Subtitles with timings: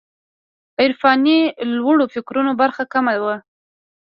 [0.81, 1.37] عرفاني
[1.77, 3.35] لوړو فکرونو برخه کمه وه.